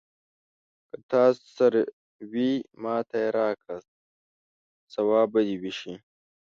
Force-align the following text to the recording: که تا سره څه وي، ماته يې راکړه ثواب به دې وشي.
که 0.89 0.97
تا 1.09 1.23
سره 1.55 1.81
څه 2.17 2.23
وي، 2.31 2.51
ماته 2.83 3.15
يې 3.23 3.29
راکړه 3.37 3.77
ثواب 4.93 5.27
به 5.33 5.39
دې 5.47 5.55
وشي. 5.63 5.93